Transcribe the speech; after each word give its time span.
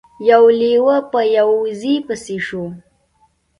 یو 0.31 0.43
لیوه 0.59 0.97
په 1.11 1.19
یوې 1.37 1.57
وزې 1.61 1.95
پسې 2.07 2.37
شو. 2.47 2.65